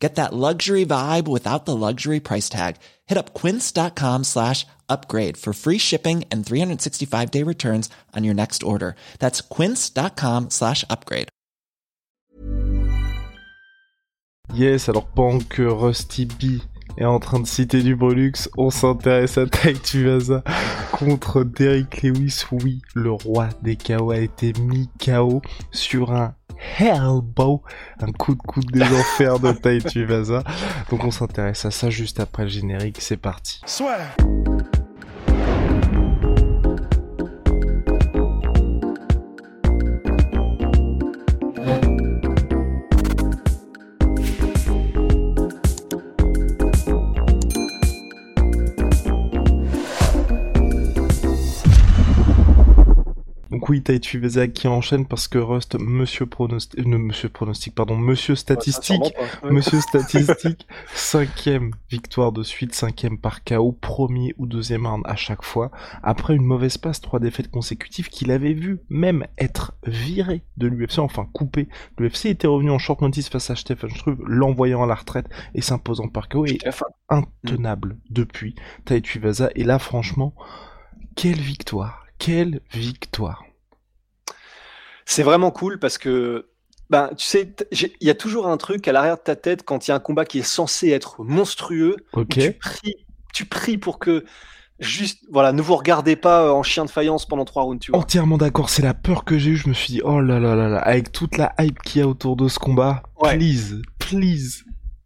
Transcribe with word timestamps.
Get 0.00 0.14
that 0.14 0.32
luxury 0.32 0.86
vibe 0.86 1.28
without 1.28 1.66
the 1.66 1.76
luxury 1.76 2.20
price 2.20 2.48
tag. 2.48 2.76
Hit 3.06 3.18
up 3.18 3.34
quince.com 3.34 4.24
slash 4.24 4.66
upgrade 4.88 5.36
for 5.36 5.52
free 5.52 5.78
shipping 5.78 6.24
and 6.32 6.44
365 6.44 7.30
day 7.30 7.42
returns 7.44 7.90
on 8.16 8.24
your 8.24 8.34
next 8.34 8.62
order. 8.62 8.96
That's 9.18 9.42
quince.com 9.42 10.48
slash 10.50 10.84
upgrade. 10.88 11.28
Yes, 14.52 14.88
alors 14.88 15.06
pendant 15.06 15.48
que 15.48 15.62
Rusty 15.62 16.24
B 16.26 16.60
est 16.98 17.04
en 17.04 17.20
train 17.20 17.38
de 17.38 17.46
citer 17.46 17.82
du 17.82 17.94
Brulux, 17.94 18.48
on 18.56 18.70
s'intéresse 18.70 19.38
à 19.38 19.46
Tai 19.46 19.74
Tuivasa 19.74 20.42
contre 20.92 21.44
Derrick 21.44 22.02
Lewis. 22.02 22.42
Oui, 22.50 22.82
le 22.94 23.12
roi 23.12 23.50
des 23.62 23.76
KO 23.76 24.10
a 24.10 24.18
été 24.18 24.52
mis 24.54 24.88
KO 24.98 25.40
sur 25.70 26.12
un 26.12 26.34
Hellbow, 26.78 27.62
un 28.00 28.12
coup 28.12 28.34
de 28.34 28.42
coude 28.42 28.70
des 28.70 28.82
enfers 28.82 29.38
de 29.38 29.52
Tai 29.52 29.78
Tuivasa. 29.80 30.44
Donc 30.90 31.04
on 31.04 31.10
s'intéresse 31.10 31.64
à 31.64 31.70
ça 31.70 31.90
juste 31.90 32.20
après 32.20 32.44
le 32.44 32.48
générique, 32.48 32.98
c'est 33.00 33.16
parti. 33.16 33.60
Oui, 53.70 53.82
Tai 53.82 54.00
Tuivasa 54.00 54.48
qui 54.48 54.66
enchaîne 54.66 55.06
parce 55.06 55.28
que 55.28 55.38
Rust, 55.38 55.76
monsieur 55.78 56.26
pronostic, 56.26 56.80
euh, 56.80 56.98
monsieur 56.98 57.28
pronostic, 57.28 57.72
pardon, 57.72 57.96
monsieur 57.96 58.34
statistique, 58.34 58.96
sûrement 58.96 59.10
pas. 59.10 59.46
Ouais. 59.46 59.52
monsieur 59.52 59.80
statistique, 59.80 60.66
cinquième 60.92 61.70
victoire 61.88 62.32
de 62.32 62.42
suite, 62.42 62.74
cinquième 62.74 63.16
par 63.16 63.44
KO, 63.44 63.70
premier 63.70 64.34
ou 64.38 64.46
deuxième 64.46 64.88
round 64.88 65.04
à 65.06 65.14
chaque 65.14 65.44
fois, 65.44 65.70
après 66.02 66.34
une 66.34 66.42
mauvaise 66.42 66.78
passe, 66.78 67.00
trois 67.00 67.20
défaites 67.20 67.48
consécutives 67.48 68.08
qu'il 68.08 68.32
avait 68.32 68.54
vu 68.54 68.80
même 68.88 69.24
être 69.38 69.74
viré 69.86 70.42
de 70.56 70.66
l'UFC, 70.66 70.98
enfin 70.98 71.28
coupé. 71.32 71.68
L'UFC 71.96 72.26
était 72.26 72.48
revenu 72.48 72.72
en 72.72 72.80
short 72.80 73.00
notice 73.02 73.28
face 73.28 73.50
à 73.50 73.54
Stephen 73.54 73.90
Struve, 73.90 74.18
l'envoyant 74.26 74.82
à 74.82 74.86
la 74.88 74.96
retraite 74.96 75.28
et 75.54 75.60
s'imposant 75.60 76.08
par 76.08 76.28
KO 76.28 76.44
et 76.44 76.58
intenable 77.08 77.98
depuis 78.10 78.56
Tai 78.84 79.00
Tuivasa. 79.00 79.50
Et 79.54 79.62
là, 79.62 79.78
franchement, 79.78 80.34
quelle 81.14 81.38
victoire, 81.38 82.04
quelle 82.18 82.62
victoire. 82.72 83.44
C'est 85.10 85.24
vraiment 85.24 85.50
cool 85.50 85.80
parce 85.80 85.98
que, 85.98 86.46
ben, 86.88 87.10
tu 87.16 87.26
sais, 87.26 87.52
il 87.72 88.06
y 88.06 88.10
a 88.10 88.14
toujours 88.14 88.46
un 88.46 88.56
truc 88.56 88.86
à 88.86 88.92
l'arrière 88.92 89.16
de 89.16 89.22
ta 89.22 89.34
tête 89.34 89.64
quand 89.64 89.88
il 89.88 89.90
y 89.90 89.92
a 89.92 89.96
un 89.96 90.00
combat 90.00 90.24
qui 90.24 90.38
est 90.38 90.42
censé 90.42 90.90
être 90.90 91.24
monstrueux. 91.24 91.96
Ok. 92.12 92.38
Tu 92.38 92.52
pries, 92.52 92.94
tu 93.34 93.44
pries 93.44 93.76
pour 93.76 93.98
que, 93.98 94.24
juste, 94.78 95.24
voilà, 95.32 95.50
ne 95.52 95.60
vous 95.62 95.74
regardez 95.74 96.14
pas 96.14 96.44
euh, 96.44 96.52
en 96.52 96.62
chien 96.62 96.84
de 96.84 96.90
faïence 96.90 97.26
pendant 97.26 97.44
trois 97.44 97.64
rounds, 97.64 97.80
tu 97.84 97.90
vois. 97.90 97.98
Entièrement 97.98 98.38
d'accord, 98.38 98.70
c'est 98.70 98.82
la 98.82 98.94
peur 98.94 99.24
que 99.24 99.36
j'ai 99.36 99.50
eue. 99.50 99.56
Je 99.56 99.68
me 99.68 99.74
suis 99.74 99.94
dit, 99.94 100.00
oh 100.04 100.20
là 100.20 100.38
là 100.38 100.54
là 100.54 100.68
là, 100.68 100.78
avec 100.78 101.10
toute 101.10 101.36
la 101.38 101.54
hype 101.58 101.80
qu'il 101.82 102.02
y 102.02 102.04
a 102.04 102.06
autour 102.06 102.36
de 102.36 102.46
ce 102.46 102.60
combat, 102.60 103.02
Ouais. 103.20 103.36
please, 103.36 103.82
please. 103.98 104.62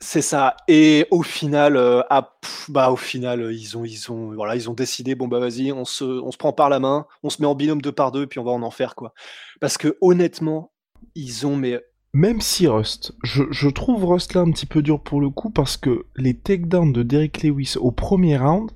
C'est 0.06 0.20
ça. 0.22 0.54
Et 0.68 1.06
au 1.10 1.22
final, 1.22 1.76
euh, 1.76 2.02
ah, 2.10 2.36
pff, 2.42 2.70
bah, 2.70 2.90
au 2.90 2.96
final, 2.96 3.40
euh, 3.40 3.52
ils 3.54 3.78
ont, 3.78 3.84
ils 3.86 4.12
ont, 4.12 4.34
voilà, 4.34 4.54
ils 4.54 4.68
ont 4.68 4.74
décidé, 4.74 5.14
bon 5.14 5.28
bah 5.28 5.38
vas-y, 5.38 5.72
on 5.72 5.86
se, 5.86 6.04
on 6.04 6.30
se 6.30 6.36
prend 6.36 6.52
par 6.52 6.68
la 6.68 6.78
main, 6.78 7.06
on 7.22 7.30
se 7.30 7.40
met 7.40 7.48
en 7.48 7.54
binôme 7.54 7.80
deux 7.80 7.92
par 7.92 8.12
deux, 8.12 8.26
puis 8.26 8.38
on 8.38 8.44
va 8.44 8.50
en 8.50 8.62
enfer 8.62 8.94
quoi. 8.96 9.14
Parce 9.60 9.78
que 9.78 9.96
honnêtement, 10.02 10.72
ils 11.14 11.46
ont, 11.46 11.56
mais 11.56 11.80
Même 12.12 12.40
si 12.40 12.66
Rust, 12.66 13.14
je, 13.22 13.44
je 13.50 13.68
trouve 13.68 14.04
Rust 14.04 14.34
là 14.34 14.42
un 14.42 14.50
petit 14.50 14.66
peu 14.66 14.82
dur 14.82 15.02
pour 15.02 15.20
le 15.20 15.30
coup 15.30 15.50
parce 15.50 15.76
que 15.76 16.06
les 16.16 16.34
takedowns 16.38 16.92
de 16.92 17.02
Derek 17.02 17.42
Lewis 17.42 17.74
au 17.78 17.90
premier 17.92 18.36
round, 18.36 18.70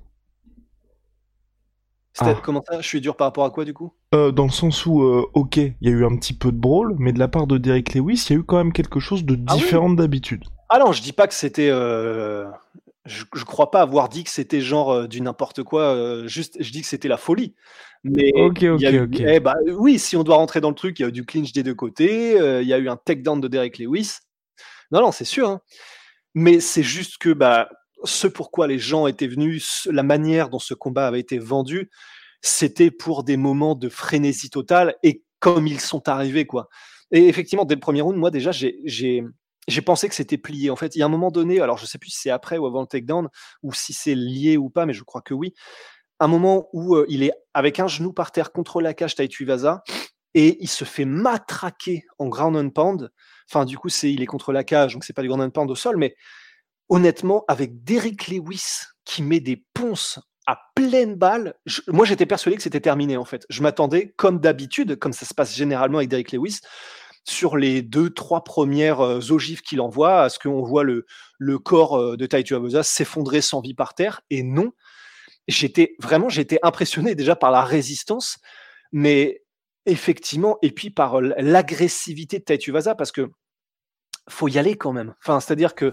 Ah. 2.18 2.34
comment 2.42 2.62
ça 2.62 2.80
Je 2.80 2.86
suis 2.86 3.00
dur 3.00 3.16
par 3.16 3.26
rapport 3.28 3.44
à 3.44 3.50
quoi 3.50 3.64
du 3.64 3.72
coup? 3.74 3.92
Euh, 4.14 4.32
dans 4.32 4.44
le 4.44 4.50
sens 4.50 4.84
où, 4.86 5.02
euh, 5.02 5.26
ok, 5.34 5.56
il 5.56 5.74
y 5.80 5.88
a 5.88 5.90
eu 5.90 6.04
un 6.04 6.14
petit 6.16 6.34
peu 6.34 6.52
de 6.52 6.58
brawl, 6.58 6.94
mais 6.98 7.12
de 7.12 7.18
la 7.18 7.28
part 7.28 7.46
de 7.46 7.58
Derek 7.58 7.94
Lewis, 7.94 8.26
il 8.28 8.32
y 8.32 8.36
a 8.36 8.40
eu 8.40 8.44
quand 8.44 8.56
même 8.58 8.72
quelque 8.72 9.00
chose 9.00 9.24
de 9.24 9.38
Ah 9.46 9.56
oui? 9.58 9.62
différent 9.62 9.90
d'habitude. 9.90 10.44
Ah 10.68 10.78
non, 10.78 10.92
je 10.92 11.02
dis 11.02 11.12
pas 11.12 11.26
que 11.26 11.34
c'était. 11.34 11.68
euh, 11.70 12.46
Je, 13.06 13.24
je 13.34 13.44
crois 13.44 13.70
pas 13.70 13.80
avoir 13.82 14.08
dit 14.08 14.24
que 14.24 14.30
c'était 14.30 14.60
genre 14.60 14.92
euh, 14.92 15.06
du 15.08 15.20
n'importe 15.20 15.62
quoi. 15.62 15.82
euh, 15.94 16.26
juste, 16.28 16.56
je 16.62 16.70
dis 16.72 16.82
que 16.82 16.86
c'était 16.88 17.08
la 17.08 17.16
folie. 17.16 17.54
Mais 18.04 18.30
Ok, 18.34 18.62
ok, 18.64 18.82
eu- 18.82 19.02
ok. 19.04 19.20
eh 19.20 19.40
bah, 19.40 19.54
oui, 19.78 19.98
si 19.98 20.16
on 20.16 20.22
doit 20.24 20.36
rentrer 20.36 20.60
dans 20.60 20.68
le 20.70 20.74
truc, 20.74 20.98
il 20.98 21.02
y 21.02 21.04
a 21.04 21.08
eu 21.08 21.12
du 21.12 21.24
clinch 21.26 21.52
des 21.52 21.62
deux 21.62 21.74
côtés. 21.74 22.36
il 22.62 22.68
y 22.68 22.72
a 22.74 22.78
eu 22.78 22.88
un 22.88 22.96
takedown 22.96 23.40
de 23.40 23.48
Derek 23.48 23.78
Lewis. 23.78 24.18
Non, 24.92 25.00
non, 25.02 25.12
c'est 25.12 25.24
sûr. 25.24 25.48
hein. 25.50 25.60
Mais 26.34 26.60
c'est 26.60 26.82
juste 26.82 27.18
que 27.18 27.30
bah, 27.32 27.68
ce 28.04 28.26
pourquoi 28.28 28.66
les 28.66 28.78
gens 28.78 29.06
étaient 29.06 29.26
venus, 29.26 29.88
la 29.90 30.02
manière 30.02 30.50
dont 30.50 30.58
ce 30.58 30.74
combat 30.74 31.06
avait 31.08 31.20
été 31.20 31.38
vendu, 31.38 31.90
c'était 32.42 32.90
pour 32.90 33.24
des 33.24 33.36
moments 33.36 33.74
de 33.74 33.88
frénésie 33.88 34.50
totale 34.50 34.96
et 35.02 35.22
comme 35.40 35.66
ils 35.66 35.80
sont 35.80 36.08
arrivés, 36.08 36.46
quoi. 36.46 36.68
Et 37.10 37.28
effectivement, 37.28 37.64
dès 37.64 37.74
le 37.74 37.80
premier 37.80 38.00
round, 38.02 38.18
moi 38.18 38.30
déjà, 38.30 38.52
j'ai- 38.52 39.24
j'ai 39.68 39.82
pensé 39.82 40.08
que 40.08 40.14
c'était 40.14 40.38
plié. 40.38 40.70
En 40.70 40.76
fait, 40.76 40.96
il 40.96 40.98
y 40.98 41.02
a 41.02 41.06
un 41.06 41.10
moment 41.10 41.30
donné, 41.30 41.60
alors 41.60 41.78
je 41.78 41.86
sais 41.86 41.98
plus 41.98 42.10
si 42.10 42.22
c'est 42.22 42.30
après 42.30 42.58
ou 42.58 42.66
avant 42.66 42.80
le 42.80 42.86
takedown, 42.86 43.28
ou 43.62 43.72
si 43.72 43.92
c'est 43.92 44.14
lié 44.14 44.56
ou 44.56 44.70
pas, 44.70 44.86
mais 44.86 44.94
je 44.94 45.04
crois 45.04 45.20
que 45.20 45.34
oui. 45.34 45.54
Un 46.20 46.26
moment 46.26 46.68
où 46.72 46.96
euh, 46.96 47.06
il 47.08 47.22
est 47.22 47.32
avec 47.54 47.78
un 47.78 47.86
genou 47.86 48.12
par 48.12 48.32
terre 48.32 48.50
contre 48.50 48.80
la 48.80 48.94
cage 48.94 49.14
Tai 49.14 49.28
Tuivasa 49.28 49.84
et 50.34 50.56
il 50.60 50.68
se 50.68 50.84
fait 50.84 51.04
matraquer 51.04 52.02
en 52.18 52.28
ground 52.28 52.56
and 52.56 52.70
pound. 52.70 53.10
Enfin, 53.48 53.64
du 53.64 53.78
coup, 53.78 53.88
c'est 53.88 54.12
il 54.12 54.22
est 54.22 54.26
contre 54.26 54.52
la 54.52 54.64
cage, 54.64 54.94
donc 54.94 55.04
c'est 55.04 55.12
pas 55.12 55.22
du 55.22 55.28
ground 55.28 55.42
and 55.42 55.50
pound 55.50 55.70
au 55.70 55.76
sol, 55.76 55.96
mais 55.96 56.16
honnêtement, 56.88 57.44
avec 57.46 57.84
Derrick 57.84 58.28
Lewis 58.28 58.84
qui 59.04 59.22
met 59.22 59.40
des 59.40 59.64
ponces 59.74 60.18
à 60.46 60.58
pleine 60.74 61.14
balle, 61.14 61.54
moi 61.88 62.06
j'étais 62.06 62.24
persuadé 62.24 62.56
que 62.56 62.62
c'était 62.62 62.80
terminé 62.80 63.18
en 63.18 63.26
fait. 63.26 63.44
Je 63.50 63.62
m'attendais, 63.62 64.14
comme 64.16 64.40
d'habitude, 64.40 64.96
comme 64.96 65.12
ça 65.12 65.26
se 65.26 65.34
passe 65.34 65.54
généralement 65.54 65.98
avec 65.98 66.08
Derrick 66.08 66.32
Lewis, 66.32 66.60
sur 67.28 67.56
les 67.56 67.82
deux, 67.82 68.10
trois 68.10 68.42
premières 68.42 69.00
euh, 69.00 69.30
ogives 69.30 69.60
qu'il 69.60 69.80
envoie, 69.80 70.22
à 70.22 70.28
ce 70.28 70.38
qu'on 70.38 70.62
voit 70.62 70.84
le, 70.84 71.04
corps 71.58 71.98
euh, 71.98 72.16
de 72.16 72.26
Tai 72.26 72.42
Tuivasa 72.42 72.82
s'effondrer 72.82 73.40
sans 73.40 73.60
vie 73.60 73.74
par 73.74 73.94
terre. 73.94 74.22
Et 74.30 74.42
non, 74.42 74.72
j'étais 75.46 75.94
vraiment 75.98 76.28
j'étais 76.28 76.58
impressionné 76.62 77.14
déjà 77.14 77.36
par 77.36 77.50
la 77.50 77.62
résistance, 77.62 78.38
mais 78.92 79.42
effectivement, 79.86 80.58
et 80.62 80.70
puis 80.70 80.90
par 80.90 81.20
l'agressivité 81.20 82.38
de 82.38 82.44
Tai 82.44 82.58
Tuivasa, 82.58 82.94
parce 82.94 83.12
que 83.12 83.30
faut 84.28 84.48
y 84.48 84.58
aller 84.58 84.76
quand 84.76 84.92
même. 84.92 85.14
Enfin, 85.22 85.40
c'est-à-dire 85.40 85.74
que 85.74 85.92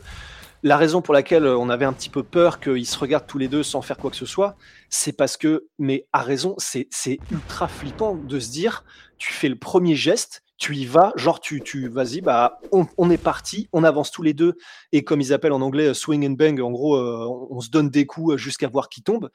la 0.63 0.77
raison 0.77 1.01
pour 1.01 1.13
laquelle 1.13 1.45
on 1.45 1.69
avait 1.69 1.85
un 1.85 1.93
petit 1.93 2.09
peu 2.09 2.23
peur 2.23 2.59
qu'ils 2.59 2.87
se 2.87 2.97
regardent 2.97 3.27
tous 3.27 3.37
les 3.37 3.47
deux 3.47 3.61
sans 3.61 3.81
faire 3.81 3.97
quoi 3.97 4.09
que 4.09 4.17
ce 4.17 4.25
soit, 4.25 4.55
c'est 4.89 5.13
parce 5.13 5.37
que, 5.37 5.67
mais 5.77 6.07
à 6.11 6.21
raison, 6.21 6.55
c'est 6.57 6.87
ultra 7.29 7.67
flippant 7.67 8.15
de 8.15 8.39
se 8.39 8.49
dire, 8.49 8.83
tu 9.17 9.31
fais 9.31 9.47
le 9.47 9.57
premier 9.57 9.95
geste, 9.95 10.44
tu 10.57 10.75
y 10.75 10.85
vas, 10.85 11.11
genre 11.15 11.39
tu, 11.39 11.61
tu 11.61 11.89
vas-y, 11.89 12.21
bah, 12.21 12.59
on, 12.71 12.87
on 12.97 13.09
est 13.09 13.17
parti, 13.17 13.67
on 13.73 13.83
avance 13.83 14.11
tous 14.11 14.23
les 14.23 14.33
deux, 14.33 14.55
et 14.91 15.03
comme 15.03 15.21
ils 15.21 15.33
appellent 15.33 15.51
en 15.51 15.61
anglais 15.61 15.93
swing 15.93 16.25
and 16.27 16.31
bang, 16.31 16.61
en 16.61 16.71
gros, 16.71 16.95
euh, 16.95 17.25
on, 17.27 17.57
on 17.57 17.59
se 17.59 17.69
donne 17.69 17.89
des 17.89 18.05
coups 18.05 18.37
jusqu'à 18.37 18.67
voir 18.67 18.89
qui 18.89 19.03
tombe. 19.03 19.29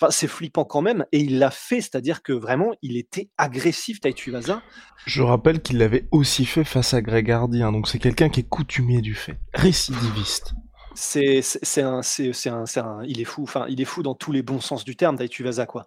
Enfin, 0.00 0.10
c'est 0.10 0.28
flippant 0.28 0.64
quand 0.64 0.80
même, 0.80 1.04
et 1.12 1.18
il 1.20 1.38
l'a 1.38 1.50
fait, 1.50 1.82
c'est-à-dire 1.82 2.22
que 2.22 2.32
vraiment, 2.32 2.72
il 2.80 2.96
était 2.96 3.28
agressif, 3.36 4.00
Tai 4.00 4.14
Tuivasa. 4.14 4.62
Je 5.04 5.22
rappelle 5.22 5.60
qu'il 5.60 5.76
l'avait 5.76 6.08
aussi 6.10 6.46
fait 6.46 6.64
face 6.64 6.94
à 6.94 7.02
Greg 7.02 7.30
Hardy, 7.30 7.62
hein, 7.62 7.72
donc 7.72 7.86
c'est 7.86 7.98
quelqu'un 7.98 8.30
qui 8.30 8.40
est 8.40 8.48
coutumier 8.48 9.02
du 9.02 9.14
fait, 9.14 9.38
récidiviste. 9.52 10.54
C'est 10.94 11.42
un, 11.82 12.02
c'est 12.02 12.32
c'est 12.32 12.50
un, 12.50 12.66
c'est 12.66 12.80
un- 12.80 13.02
il 13.06 13.20
est 13.20 13.24
fou. 13.24 13.42
Enfin, 13.44 13.66
il 13.68 13.80
est 13.80 13.84
fou 13.84 14.02
dans 14.02 14.14
tous 14.14 14.32
les 14.32 14.42
bons 14.42 14.60
sens 14.60 14.84
du 14.84 14.96
terme, 14.96 15.16
Tai 15.16 15.28
Tuivasa, 15.28 15.64
quoi. 15.66 15.86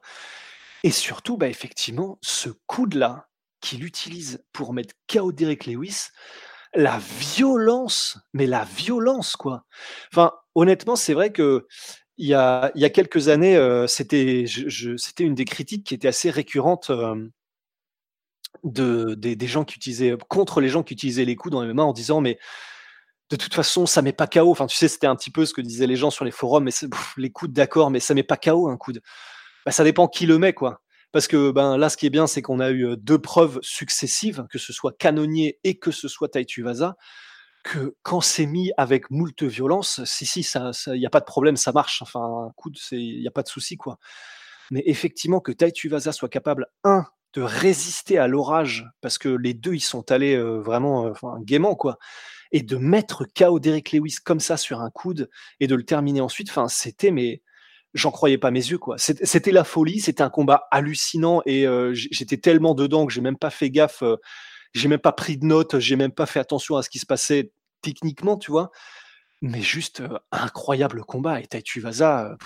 Et 0.84 0.92
surtout, 0.92 1.38
bah 1.38 1.48
effectivement, 1.48 2.18
ce 2.22 2.50
coude-là 2.68 3.28
qu'il 3.64 3.86
utilise 3.86 4.44
pour 4.52 4.74
mettre 4.74 4.94
KO 5.12 5.32
Derek 5.32 5.66
Lewis, 5.66 6.10
la 6.76 7.00
violence, 7.00 8.20
mais 8.34 8.46
la 8.46 8.66
violence, 8.66 9.36
quoi. 9.36 9.66
Enfin, 10.12 10.34
honnêtement, 10.54 10.96
c'est 10.96 11.14
vrai 11.14 11.32
que 11.32 11.66
il 12.18 12.28
y 12.28 12.36
a, 12.36 12.72
quelques 12.94 13.30
années, 13.30 13.56
euh, 13.56 13.88
c'était 13.88 14.46
une 15.20 15.34
des 15.34 15.46
critiques 15.46 15.86
qui 15.86 15.96
était 15.96 16.10
assez 16.10 16.30
récurrente 16.30 16.92
euh, 16.92 17.28
de, 18.64 19.16
des, 19.16 19.48
gens 19.48 19.64
qui 19.64 19.78
utilisaient 19.78 20.16
contre 20.30 20.62
les 20.62 20.70
gens 20.70 20.84
qui 20.84 20.94
utilisaient 20.94 21.26
les 21.26 21.36
coups 21.36 21.54
dans 21.54 21.64
les 21.64 21.74
MMA 21.74 21.84
en 21.84 21.94
disant 21.94 22.22
mais 22.22 22.38
de 23.32 23.36
toute 23.36 23.56
façon, 23.56 23.88
ça 23.88 24.04
met 24.04 24.14
pas 24.14 24.28
KO. 24.28 24.52
Enfin, 24.52 24.68
tu 24.68 24.76
sais, 24.76 24.88
c'était 24.88 25.08
un 25.08 25.16
petit 25.16 25.32
peu 25.32 25.46
ce 25.46 25.54
que 25.54 25.62
disaient 25.62 25.88
les 25.88 25.96
gens 25.96 26.12
sur 26.12 26.26
les 26.26 26.32
forums, 26.32 26.66
mais 26.66 26.72
les 27.18 27.32
coudes, 27.32 27.54
d'accord, 27.54 27.90
mais 27.90 28.00
ça 28.00 28.14
met 28.14 28.24
pas 28.24 28.38
KO 28.38 28.68
un 28.68 28.78
coude. 28.78 29.02
Bah, 29.66 29.72
ça 29.72 29.84
dépend 29.84 30.08
qui 30.08 30.28
le 30.28 30.38
met, 30.38 30.54
quoi. 30.54 30.83
Parce 31.14 31.28
que 31.28 31.52
ben, 31.52 31.78
là, 31.78 31.90
ce 31.90 31.96
qui 31.96 32.08
est 32.08 32.10
bien, 32.10 32.26
c'est 32.26 32.42
qu'on 32.42 32.60
a 32.60 32.72
eu 32.72 32.98
deux 32.98 33.20
preuves 33.20 33.60
successives, 33.62 34.46
que 34.50 34.58
ce 34.58 34.74
soit 34.74 34.98
Canonnier 34.98 35.60
et 35.64 35.78
que 35.78 35.92
ce 35.92 36.08
soit 36.08 36.28
Taituvasa, 36.28 36.98
que 37.64 37.96
quand 38.02 38.20
c'est 38.20 38.48
mis 38.48 38.72
avec 38.78 39.12
moult 39.12 39.44
violence, 39.44 40.04
si, 40.06 40.26
si, 40.26 40.40
il 40.40 40.44
ça, 40.44 40.72
n'y 40.88 41.06
a 41.06 41.12
pas 41.12 41.20
de 41.20 41.26
problème, 41.26 41.56
ça 41.56 41.72
marche. 41.72 42.02
Enfin, 42.02 42.48
un 42.48 42.52
coup, 42.56 42.72
il 42.92 43.22
n'y 43.22 43.28
a 43.28 43.32
pas 43.32 43.44
de 43.44 43.48
souci, 43.48 43.78
quoi. 43.78 44.00
Mais 44.72 44.82
effectivement, 44.88 45.40
que 45.40 45.52
Taituvasa 45.52 46.14
soit 46.14 46.30
capable, 46.30 46.66
un, 46.84 47.06
de 47.34 47.44
résister 47.44 48.18
à 48.18 48.28
l'orage, 48.28 48.88
parce 49.00 49.20
que 49.20 49.30
les 49.30 49.54
deux, 49.54 49.76
ils 49.76 49.82
sont 49.82 50.12
allés 50.12 50.36
vraiment 50.38 51.14
gaiement, 51.42 51.76
quoi. 51.76 52.00
Et 52.52 52.64
de 52.64 52.76
mettre 52.78 53.26
KO 53.38 53.60
Derek 53.60 53.92
Lewis 53.92 54.18
comme 54.24 54.40
ça 54.40 54.58
sur 54.58 54.82
un 54.82 54.90
coude 54.90 55.30
et 55.60 55.68
de 55.68 55.76
le 55.76 55.84
terminer 55.84 56.22
ensuite, 56.22 56.50
enfin, 56.50 56.68
c'était, 56.68 57.12
mais 57.12 57.44
j'en 57.94 58.12
croyais 58.12 58.38
pas 58.38 58.52
mes 58.52 58.60
yeux, 58.60 58.78
quoi. 58.78 58.96
C'était 58.98 59.52
la 59.52 59.64
folie, 59.64 60.00
c'était 60.00 60.24
un 60.24 60.30
combat 60.30 60.68
hallucinant 60.72 61.42
et 61.46 61.66
j'étais 61.94 62.38
tellement 62.38 62.76
dedans 62.76 63.06
que 63.06 63.14
j'ai 63.14 63.22
même 63.22 63.38
pas 63.38 63.50
fait 63.50 63.70
gaffe, 63.70 64.04
j'ai 64.74 64.88
même 64.88 65.00
pas 65.00 65.12
pris 65.12 65.38
de 65.38 65.46
notes, 65.46 65.80
j'ai 65.80 65.96
même 65.96 66.12
pas 66.12 66.26
fait 66.26 66.40
attention 66.40 66.76
à 66.78 66.84
ce 66.84 66.90
qui 66.90 67.00
se 67.00 67.06
passait 67.06 67.52
techniquement, 67.82 68.38
tu 68.38 68.52
vois. 68.52 68.72
Mais 69.42 69.62
juste 69.62 70.02
incroyable 70.32 71.04
combat. 71.04 71.42
Et 71.42 71.48
Taituvasa, 71.48 72.38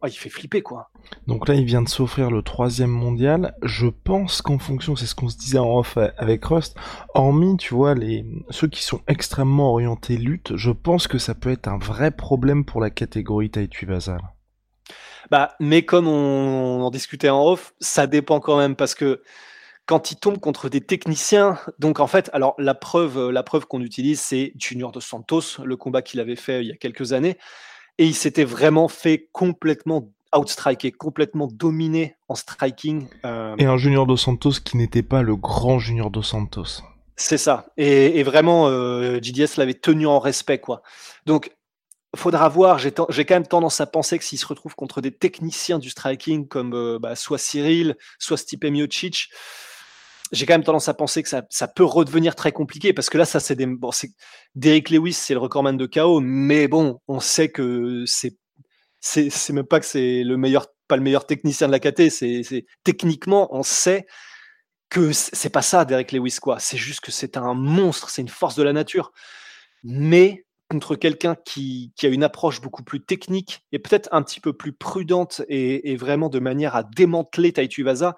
oh, 0.00 0.06
il 0.06 0.12
fait 0.12 0.30
flipper, 0.30 0.62
quoi. 0.62 0.90
Donc 1.26 1.46
là, 1.46 1.54
il 1.54 1.66
vient 1.66 1.82
de 1.82 1.90
s'offrir 1.90 2.30
le 2.30 2.42
troisième 2.42 2.90
mondial. 2.90 3.54
Je 3.62 3.86
pense 3.86 4.40
qu'en 4.40 4.58
fonction, 4.58 4.96
c'est 4.96 5.04
ce 5.04 5.14
qu'on 5.14 5.28
se 5.28 5.36
disait 5.36 5.58
en 5.58 5.76
off 5.76 5.98
avec 6.16 6.42
Rust, 6.46 6.74
hormis, 7.12 7.58
tu 7.58 7.74
vois, 7.74 7.94
les 7.94 8.24
ceux 8.48 8.66
qui 8.66 8.82
sont 8.82 9.02
extrêmement 9.08 9.72
orientés 9.72 10.16
lutte, 10.16 10.56
je 10.56 10.70
pense 10.70 11.06
que 11.06 11.18
ça 11.18 11.34
peut 11.34 11.50
être 11.50 11.68
un 11.68 11.78
vrai 11.78 12.10
problème 12.10 12.64
pour 12.64 12.80
la 12.80 12.88
catégorie 12.88 13.50
Taituvasa. 13.50 14.16
Bah, 15.32 15.56
mais 15.60 15.82
comme 15.82 16.08
on 16.08 16.82
en 16.82 16.90
discutait 16.90 17.30
en 17.30 17.42
off, 17.42 17.72
ça 17.80 18.06
dépend 18.06 18.38
quand 18.38 18.58
même 18.58 18.76
parce 18.76 18.94
que 18.94 19.22
quand 19.86 20.10
il 20.10 20.16
tombe 20.16 20.38
contre 20.38 20.68
des 20.68 20.82
techniciens. 20.82 21.58
Donc 21.78 22.00
en 22.00 22.06
fait, 22.06 22.28
alors 22.34 22.54
la 22.58 22.74
preuve, 22.74 23.16
euh, 23.16 23.32
la 23.32 23.42
preuve 23.42 23.64
qu'on 23.66 23.80
utilise, 23.80 24.20
c'est 24.20 24.52
Junior 24.58 24.92
dos 24.92 25.00
Santos, 25.00 25.64
le 25.64 25.74
combat 25.78 26.02
qu'il 26.02 26.20
avait 26.20 26.36
fait 26.36 26.60
il 26.60 26.68
y 26.68 26.70
a 26.70 26.76
quelques 26.76 27.14
années, 27.14 27.38
et 27.96 28.04
il 28.04 28.14
s'était 28.14 28.44
vraiment 28.44 28.88
fait 28.88 29.30
complètement 29.32 30.10
outstriker, 30.36 30.92
complètement 30.92 31.48
dominé 31.50 32.14
en 32.28 32.34
striking. 32.34 33.06
Euh. 33.24 33.56
Et 33.56 33.64
un 33.64 33.78
Junior 33.78 34.06
dos 34.06 34.18
Santos 34.18 34.60
qui 34.62 34.76
n'était 34.76 35.02
pas 35.02 35.22
le 35.22 35.34
grand 35.34 35.78
Junior 35.78 36.10
dos 36.10 36.22
Santos. 36.22 36.82
C'est 37.16 37.38
ça. 37.38 37.68
Et, 37.78 38.22
vraiment, 38.22 38.68
euh, 38.68 39.18
JDS 39.22 39.56
l'avait 39.56 39.72
tenu 39.72 40.06
en 40.06 40.18
respect, 40.18 40.58
quoi. 40.58 40.82
Donc 41.24 41.52
faudra 42.14 42.48
voir. 42.48 42.78
J'ai 42.78 42.92
quand 42.92 43.34
même 43.34 43.46
tendance 43.46 43.80
à 43.80 43.86
penser 43.86 44.18
que 44.18 44.24
s'il 44.24 44.38
se 44.38 44.46
retrouve 44.46 44.74
contre 44.74 45.00
des 45.00 45.12
techniciens 45.12 45.78
du 45.78 45.90
striking 45.90 46.46
comme 46.48 46.98
bah, 46.98 47.16
soit 47.16 47.38
Cyril, 47.38 47.96
soit 48.18 48.36
Stipe 48.36 48.64
Miocic, 48.64 49.30
j'ai 50.32 50.46
quand 50.46 50.54
même 50.54 50.64
tendance 50.64 50.88
à 50.88 50.94
penser 50.94 51.22
que 51.22 51.28
ça, 51.28 51.68
peut 51.68 51.84
redevenir 51.84 52.34
très 52.34 52.52
compliqué 52.52 52.92
parce 52.94 53.10
que 53.10 53.18
là, 53.18 53.26
ça 53.26 53.38
c'est 53.38 53.54
des. 53.54 53.68
Derek 54.54 54.90
Lewis, 54.90 55.12
c'est 55.12 55.34
le 55.34 55.40
recordman 55.40 55.76
de 55.76 55.86
KO, 55.86 56.20
mais 56.20 56.68
bon, 56.68 57.00
on 57.06 57.20
sait 57.20 57.50
que 57.50 58.04
c'est 58.06 58.38
c'est 59.00 59.50
même 59.50 59.66
pas 59.66 59.80
que 59.80 59.86
c'est 59.86 60.22
le 60.22 60.36
meilleur, 60.36 60.68
pas 60.88 60.96
le 60.96 61.02
meilleur 61.02 61.26
technicien 61.26 61.66
de 61.66 61.72
la 61.72 61.80
KT. 61.80 62.08
C'est 62.08 62.66
techniquement, 62.82 63.54
on 63.54 63.62
sait 63.62 64.06
que 64.88 65.12
c'est 65.12 65.50
pas 65.50 65.62
ça, 65.62 65.84
Derek 65.84 66.12
Lewis 66.12 66.38
quoi. 66.40 66.58
C'est 66.58 66.78
juste 66.78 67.00
que 67.00 67.12
c'est 67.12 67.36
un 67.36 67.54
monstre, 67.54 68.08
c'est 68.08 68.22
une 68.22 68.28
force 68.28 68.56
de 68.56 68.62
la 68.62 68.72
nature. 68.72 69.12
Mais 69.82 70.46
contre 70.72 70.96
quelqu'un 70.96 71.34
qui, 71.34 71.92
qui, 71.96 72.06
a 72.06 72.08
une 72.08 72.24
approche 72.24 72.62
beaucoup 72.62 72.82
plus 72.82 73.04
technique 73.04 73.62
et 73.72 73.78
peut-être 73.78 74.08
un 74.10 74.22
petit 74.22 74.40
peu 74.40 74.54
plus 74.54 74.72
prudente 74.72 75.42
et, 75.48 75.92
et, 75.92 75.96
vraiment 75.96 76.30
de 76.30 76.38
manière 76.38 76.74
à 76.74 76.82
démanteler 76.82 77.52
Taituvasa, 77.52 78.16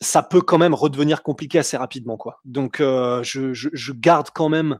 ça 0.00 0.22
peut 0.22 0.40
quand 0.40 0.56
même 0.56 0.72
redevenir 0.72 1.22
compliqué 1.22 1.58
assez 1.58 1.76
rapidement, 1.76 2.16
quoi. 2.16 2.40
Donc, 2.46 2.80
euh, 2.80 3.22
je, 3.22 3.52
je, 3.52 3.92
garde 3.92 4.28
quand 4.34 4.48
même 4.48 4.78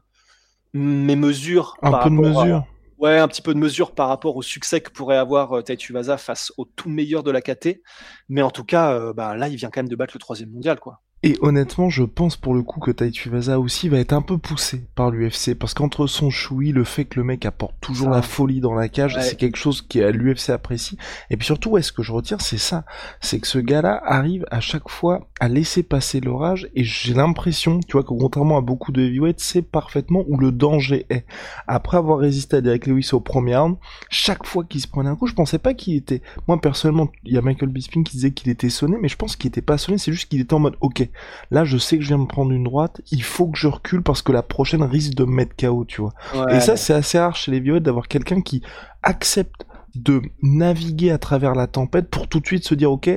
mes 0.73 1.15
mesures. 1.15 1.77
Un 1.83 1.91
peu 1.99 2.09
de 2.09 2.15
mesure. 2.15 2.65
ouais, 2.97 3.19
un 3.19 3.27
petit 3.27 3.43
peu 3.43 3.53
de 3.53 3.59
mesure 3.59 3.93
par 3.93 4.07
rapport 4.07 4.35
au 4.35 4.41
succès 4.41 4.81
que 4.81 4.89
pourrait 4.89 5.17
avoir 5.17 5.57
euh, 5.57 5.61
Taituvasa 5.61 6.17
face 6.17 6.51
au 6.57 6.65
tout 6.65 6.89
meilleur 6.89 7.21
de 7.21 7.29
la 7.29 7.41
KT. 7.41 7.81
Mais 8.27 8.41
en 8.41 8.49
tout 8.49 8.65
cas, 8.65 8.93
euh, 8.93 9.13
bah, 9.13 9.35
là, 9.37 9.49
il 9.49 9.55
vient 9.55 9.69
quand 9.69 9.81
même 9.81 9.89
de 9.89 9.95
battre 9.95 10.15
le 10.15 10.19
troisième 10.19 10.49
mondial, 10.49 10.79
quoi. 10.79 11.01
Et 11.23 11.37
honnêtement, 11.41 11.89
je 11.89 12.03
pense 12.03 12.35
pour 12.35 12.55
le 12.55 12.63
coup 12.63 12.79
que 12.79 12.89
Taituvasa 12.89 13.59
aussi 13.59 13.89
va 13.89 13.99
être 13.99 14.13
un 14.13 14.23
peu 14.23 14.39
poussé 14.39 14.87
par 14.95 15.11
l'UFC 15.11 15.53
parce 15.53 15.75
qu'entre 15.75 16.07
son 16.07 16.31
choui, 16.31 16.71
le 16.71 16.83
fait 16.83 17.05
que 17.05 17.19
le 17.19 17.23
mec 17.23 17.45
apporte 17.45 17.75
toujours 17.79 18.09
la 18.09 18.23
folie 18.23 18.59
dans 18.59 18.73
la 18.73 18.89
cage, 18.89 19.15
c'est 19.21 19.37
quelque 19.37 19.57
chose 19.57 19.83
qui 19.83 20.01
à 20.01 20.09
l'UFC 20.09 20.49
apprécie. 20.49 20.97
Et 21.29 21.37
puis 21.37 21.45
surtout, 21.45 21.77
est-ce 21.77 21.91
que 21.91 22.01
je 22.01 22.11
retire, 22.11 22.41
c'est 22.41 22.57
ça, 22.57 22.85
c'est 23.19 23.39
que 23.39 23.47
ce 23.47 23.59
gars-là 23.59 24.01
arrive 24.03 24.45
à 24.49 24.61
chaque 24.61 24.89
fois 24.89 25.27
à 25.41 25.47
laisser 25.47 25.81
passer 25.81 26.21
l'orage 26.21 26.69
et 26.75 26.83
j'ai 26.83 27.15
l'impression, 27.15 27.79
tu 27.79 27.93
vois, 27.93 28.03
que 28.03 28.09
contrairement 28.09 28.59
à 28.59 28.61
beaucoup 28.61 28.91
de 28.91 29.01
heavyweights, 29.01 29.39
c'est 29.39 29.63
parfaitement 29.63 30.23
où 30.27 30.37
le 30.37 30.51
danger 30.51 31.07
est. 31.09 31.25
Après 31.65 31.97
avoir 31.97 32.19
résisté 32.19 32.57
à 32.57 32.61
Derek 32.61 32.85
Lewis 32.85 33.09
au 33.13 33.19
premier 33.19 33.57
round, 33.57 33.77
chaque 34.11 34.45
fois 34.45 34.63
qu'il 34.63 34.81
se 34.81 34.87
prenait 34.87 35.09
un 35.09 35.15
coup, 35.15 35.25
je 35.25 35.33
pensais 35.33 35.57
pas 35.57 35.73
qu'il 35.73 35.95
était. 35.95 36.21
Moi 36.47 36.61
personnellement, 36.61 37.09
il 37.25 37.33
y 37.33 37.39
a 37.39 37.41
Michael 37.41 37.69
Bisping 37.69 38.03
qui 38.03 38.17
disait 38.17 38.29
qu'il 38.29 38.51
était 38.51 38.69
sonné, 38.69 38.97
mais 39.01 39.07
je 39.07 39.17
pense 39.17 39.35
qu'il 39.35 39.47
était 39.47 39.63
pas 39.63 39.79
sonné, 39.79 39.97
c'est 39.97 40.11
juste 40.11 40.29
qu'il 40.29 40.41
était 40.41 40.53
en 40.53 40.59
mode 40.59 40.77
ok 40.79 41.09
Là, 41.49 41.65
je 41.65 41.79
sais 41.79 41.97
que 41.97 42.03
je 42.03 42.09
viens 42.09 42.19
de 42.19 42.27
prendre 42.27 42.51
une 42.51 42.65
droite, 42.65 43.01
il 43.09 43.23
faut 43.23 43.47
que 43.47 43.57
je 43.57 43.67
recule 43.67 44.03
parce 44.03 44.21
que 44.21 44.31
la 44.31 44.43
prochaine 44.43 44.83
risque 44.83 45.15
de 45.15 45.25
me 45.25 45.33
mettre 45.33 45.55
KO, 45.55 45.85
tu 45.85 46.01
vois. 46.01 46.13
Et 46.51 46.59
ça, 46.59 46.77
c'est 46.77 46.93
assez 46.93 47.17
rare 47.17 47.35
chez 47.35 47.49
les 47.49 47.59
violettes 47.59 47.81
d'avoir 47.81 48.07
quelqu'un 48.07 48.41
qui 48.41 48.61
accepte 49.01 49.65
de 49.95 50.21
naviguer 50.41 51.11
à 51.11 51.17
travers 51.17 51.55
la 51.55 51.67
tempête 51.67 52.09
pour 52.09 52.27
tout 52.27 52.39
de 52.39 52.45
suite 52.45 52.65
se 52.65 52.75
dire 52.75 52.91
ok, 52.91 53.09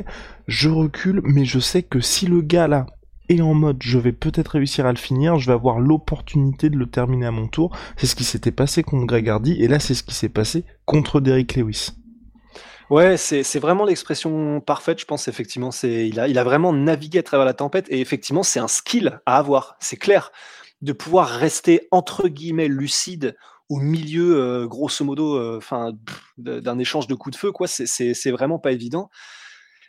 je 0.46 0.68
recule, 0.68 1.20
mais 1.24 1.44
je 1.44 1.58
sais 1.58 1.82
que 1.82 2.00
si 2.00 2.26
le 2.26 2.40
gars 2.40 2.68
là 2.68 2.86
est 3.28 3.40
en 3.40 3.54
mode 3.54 3.78
je 3.80 3.98
vais 3.98 4.12
peut-être 4.12 4.48
réussir 4.48 4.86
à 4.86 4.92
le 4.92 4.98
finir, 4.98 5.38
je 5.38 5.46
vais 5.46 5.54
avoir 5.54 5.78
l'opportunité 5.78 6.70
de 6.70 6.76
le 6.76 6.86
terminer 6.86 7.26
à 7.26 7.30
mon 7.30 7.46
tour. 7.46 7.76
C'est 7.96 8.06
ce 8.06 8.16
qui 8.16 8.24
s'était 8.24 8.52
passé 8.52 8.82
contre 8.82 9.06
Greg 9.06 9.28
Hardy 9.28 9.62
et 9.62 9.68
là 9.68 9.78
c'est 9.78 9.94
ce 9.94 10.02
qui 10.02 10.14
s'est 10.14 10.28
passé 10.28 10.64
contre 10.84 11.20
Derrick 11.20 11.56
Lewis. 11.56 11.92
Ouais, 12.90 13.16
c'est 13.16 13.58
vraiment 13.58 13.84
l'expression 13.84 14.60
parfaite, 14.60 15.00
je 15.00 15.06
pense, 15.06 15.26
effectivement. 15.26 15.70
Il 15.82 16.20
a, 16.20 16.28
il 16.28 16.38
a 16.38 16.44
vraiment 16.44 16.72
navigué 16.72 17.20
à 17.20 17.22
travers 17.22 17.46
la 17.46 17.54
tempête 17.54 17.86
et 17.88 18.00
effectivement, 18.00 18.42
c'est 18.42 18.60
un 18.60 18.68
skill 18.68 19.20
à 19.24 19.38
avoir, 19.38 19.76
c'est 19.80 19.96
clair. 19.96 20.32
De 20.82 20.92
pouvoir 20.92 21.28
rester 21.28 21.88
entre 21.92 22.28
guillemets 22.28 22.68
lucide 22.68 23.36
au 23.68 23.78
milieu, 23.78 24.36
euh, 24.36 24.66
grosso 24.66 25.04
modo, 25.04 25.36
euh, 25.36 25.60
d'un 26.36 26.78
échange 26.78 27.06
de 27.06 27.14
coups 27.14 27.34
de 27.34 27.38
feu, 27.38 27.52
quoi. 27.52 27.66
C'est 27.66 28.30
vraiment 28.30 28.58
pas 28.58 28.72
évident. 28.72 29.10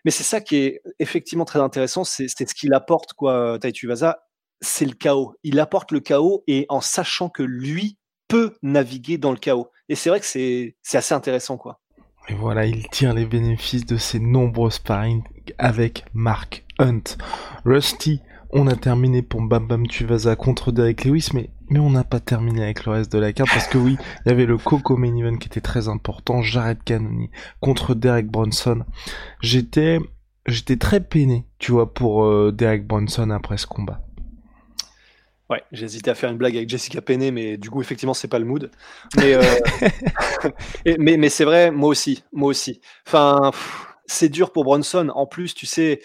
Mais 0.04 0.12
c'est 0.12 0.24
ça 0.24 0.40
qui 0.40 0.58
est 0.58 0.82
effectivement 1.00 1.46
très 1.46 1.60
intéressant, 1.60 2.04
c'est 2.04 2.28
ce 2.28 2.54
qu'il 2.54 2.74
apporte, 2.74 3.14
quoi, 3.14 3.58
Taituvasa, 3.60 4.20
c'est 4.62 4.86
le 4.86 4.94
chaos. 4.94 5.34
Il 5.44 5.60
apporte 5.60 5.92
le 5.92 6.00
chaos 6.00 6.44
et 6.48 6.66
en 6.70 6.82
sachant 6.82 7.30
que 7.30 7.44
lui 7.44 7.98
peut 8.28 8.56
naviguer 8.62 9.18
dans 9.18 9.32
le 9.32 9.38
chaos. 9.38 9.70
Et 9.90 9.96
c'est 9.96 10.10
vrai 10.10 10.20
que 10.20 10.26
c'est 10.26 10.76
assez 10.94 11.14
intéressant, 11.14 11.58
quoi. 11.58 11.82
Et 12.28 12.34
voilà, 12.34 12.66
il 12.66 12.88
tire 12.90 13.14
les 13.14 13.26
bénéfices 13.26 13.86
de 13.86 13.98
ses 13.98 14.20
nombreux 14.20 14.72
sparring 14.72 15.24
avec 15.60 16.06
Mark 16.14 16.66
Hunt. 16.80 17.04
Rusty, 17.66 18.22
on 18.56 18.68
a 18.68 18.76
terminé 18.76 19.22
pour 19.22 19.42
Bam 19.42 19.68
Bam 19.68 19.86
Tuvasa 19.86 20.38
contre 20.38 20.72
Derek 20.72 21.04
Lewis, 21.04 21.30
mais, 21.34 21.50
mais 21.70 21.80
on 21.80 21.90
n'a 21.90 22.06
pas 22.06 22.22
terminé 22.22 22.64
avec 22.64 22.86
le 22.86 22.94
reste 22.94 23.12
de 23.12 23.20
la 23.20 23.34
carte 23.34 23.50
parce 23.50 23.68
que 23.68 23.78
oui, 23.78 23.98
il 24.26 24.30
y 24.30 24.32
avait 24.32 24.46
le 24.46 24.58
Coco 24.58 24.96
Main 24.96 25.16
Event 25.18 25.36
qui 25.36 25.50
était 25.50 25.62
très 25.62 25.90
important, 25.90 26.42
Jared 26.42 26.82
Cannonier 26.86 27.30
contre 27.60 27.94
Derek 27.94 28.28
Bronson. 28.28 28.86
J'étais, 29.42 30.00
j'étais 30.48 30.78
très 30.78 31.02
peiné, 31.02 31.46
tu 31.60 31.74
vois, 31.74 31.94
pour 31.94 32.24
euh, 32.24 32.54
Derek 32.54 32.88
Bronson 32.88 33.30
après 33.30 33.58
ce 33.58 33.68
combat. 33.68 34.00
Ouais, 35.50 35.62
j'ai 35.74 35.84
hésité 35.84 36.10
à 36.10 36.16
faire 36.16 36.32
une 36.32 36.38
blague 36.38 36.56
avec 36.56 36.70
Jessica 36.70 37.02
Penney, 37.02 37.32
mais 37.32 37.58
du 37.58 37.70
coup, 37.70 37.82
effectivement, 37.82 38.14
c'est 38.14 38.30
pas 38.30 38.40
le 38.40 38.46
mood. 38.46 38.72
Mais, 39.18 39.34
euh, 39.34 39.44
mais, 40.98 41.18
mais 41.18 41.30
c'est 41.30 41.46
vrai, 41.46 41.72
moi 41.72 41.90
aussi, 41.90 42.24
moi 42.32 42.50
aussi. 42.50 42.80
Enfin, 43.06 43.52
c'est 44.06 44.30
dur 44.30 44.54
pour 44.54 44.64
Bronson. 44.64 45.12
En 45.14 45.26
plus, 45.26 45.54
tu 45.54 45.66
sais, 45.66 46.00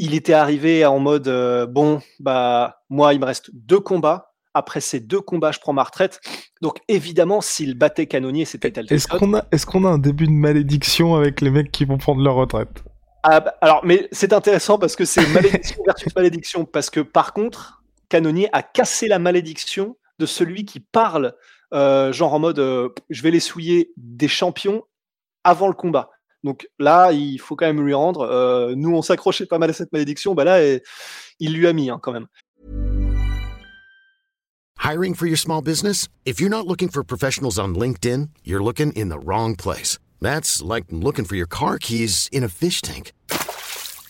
il 0.00 0.14
était 0.14 0.32
arrivé 0.32 0.86
en 0.86 0.98
mode 0.98 1.28
euh, 1.28 1.66
bon, 1.66 2.00
bah 2.20 2.80
moi, 2.88 3.12
il 3.12 3.20
me 3.20 3.26
reste 3.26 3.50
deux 3.52 3.80
combats. 3.80 4.32
Après 4.54 4.80
ces 4.80 4.98
deux 4.98 5.20
combats, 5.20 5.52
je 5.52 5.60
prends 5.60 5.74
ma 5.74 5.84
retraite. 5.84 6.20
Donc 6.62 6.78
évidemment, 6.88 7.42
s'il 7.42 7.76
battait 7.78 8.06
Canonier, 8.06 8.46
c'était 8.46 8.72
tel. 8.72 8.86
Est-ce 8.88 9.06
qu'on 9.06 9.34
a, 9.34 9.44
est-ce 9.52 9.66
qu'on 9.66 9.84
a 9.84 9.90
un 9.90 9.98
début 9.98 10.26
de 10.26 10.32
malédiction 10.32 11.14
avec 11.14 11.42
les 11.42 11.50
mecs 11.50 11.70
qui 11.70 11.84
vont 11.84 11.98
prendre 11.98 12.22
leur 12.22 12.34
retraite? 12.34 12.82
Ah, 13.22 13.40
bah, 13.40 13.54
Alors, 13.60 13.82
mais 13.84 14.08
c'est 14.10 14.32
intéressant 14.32 14.78
parce 14.78 14.96
que 14.96 15.04
c'est 15.04 15.24
malédiction 15.28 15.82
versus 15.86 16.16
malédiction. 16.16 16.64
Parce 16.64 16.88
que 16.88 17.00
par 17.00 17.34
contre, 17.34 17.82
Canonier 18.08 18.48
a 18.52 18.62
cassé 18.62 19.06
la 19.06 19.18
malédiction 19.18 19.98
de 20.18 20.24
celui 20.24 20.64
qui 20.64 20.80
parle, 20.80 21.34
euh, 21.74 22.10
genre 22.10 22.32
en 22.32 22.38
mode 22.38 22.58
euh, 22.58 22.88
je 23.10 23.22
vais 23.22 23.30
les 23.30 23.38
souiller 23.38 23.92
des 23.98 24.28
champions 24.28 24.82
avant 25.44 25.68
le 25.68 25.74
combat. 25.74 26.08
Donc 26.44 26.68
là, 26.78 27.12
il 27.12 27.38
faut 27.38 27.56
quand 27.56 27.66
même 27.66 27.84
lui 27.84 27.94
rendre. 27.94 28.22
Euh, 28.22 28.74
nous, 28.74 28.94
on 28.94 29.02
s'accrochait 29.02 29.46
pas 29.46 29.58
mal 29.58 29.70
à 29.70 29.72
cette 29.72 29.92
malédiction. 29.92 30.34
Bah 30.34 30.44
là, 30.44 30.60
il 31.38 31.52
lui 31.52 31.66
a 31.66 31.72
mis 31.72 31.90
hein, 31.90 31.98
quand 32.02 32.12
même. 32.12 32.26
Hiring 34.82 35.14
for 35.14 35.26
your 35.26 35.36
small 35.36 35.60
business? 35.60 36.08
If 36.24 36.40
you're 36.40 36.48
not 36.48 36.66
looking 36.66 36.88
for 36.88 37.04
professionals 37.04 37.58
on 37.58 37.74
LinkedIn, 37.74 38.30
you're 38.44 38.62
looking 38.62 38.92
in 38.92 39.10
the 39.10 39.18
wrong 39.18 39.54
place. 39.54 39.98
That's 40.20 40.62
like 40.62 40.86
looking 40.90 41.26
for 41.26 41.36
your 41.36 41.46
car 41.46 41.78
keys 41.78 42.28
in 42.32 42.42
a 42.42 42.48
fish 42.48 42.80
tank. 42.80 43.12